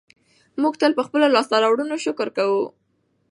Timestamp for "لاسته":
1.35-1.55